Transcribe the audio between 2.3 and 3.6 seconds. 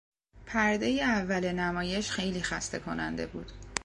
خسته کننده بود.